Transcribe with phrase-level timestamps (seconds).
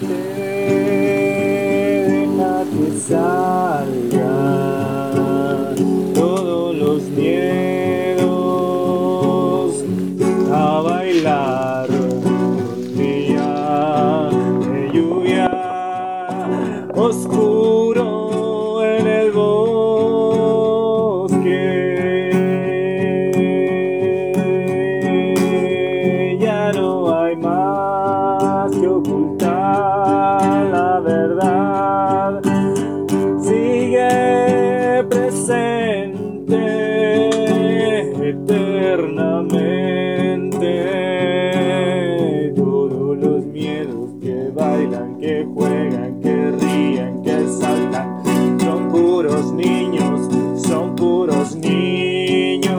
[0.00, 1.44] deja
[2.64, 4.34] que salga
[6.14, 8.24] todos los miedos
[10.52, 14.28] a bailar un día
[14.60, 15.50] de lluvia
[16.94, 18.06] oscuro
[18.84, 19.94] en el bosque.
[26.40, 29.33] Ya no hay más que ocultar
[44.90, 48.22] que juegan, que ríen, que saltan,
[48.60, 52.74] son puros niños, son puros niños.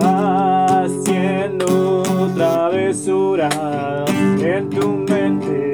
[0.00, 2.04] Haciendo
[2.36, 3.48] travesura
[4.38, 5.73] en tu mente,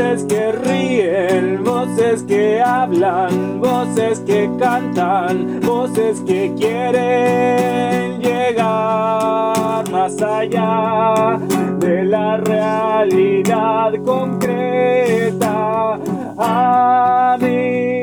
[0.00, 11.38] Voces que ríen, voces que hablan, voces que cantan, voces que quieren llegar más allá
[11.80, 15.98] de la realidad concreta.
[16.38, 18.02] A mí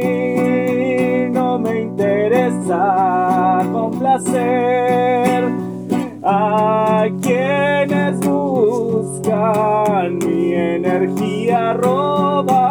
[1.32, 5.27] no me interesa complacer
[10.10, 12.68] mi energía robar.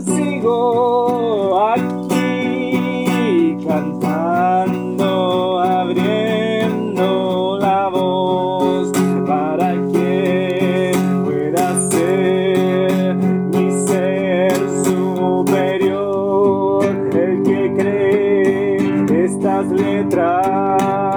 [0.00, 8.90] Sigo aquí cantando, abriendo la voz
[9.26, 10.92] para que
[11.24, 14.52] pueda ser mi ser
[14.84, 21.09] superior, el que cree estas letras.